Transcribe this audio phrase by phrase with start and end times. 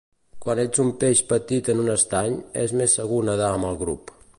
[0.45, 4.17] Quan ets un peix petit en un estany, és més segur nedar amb el grup.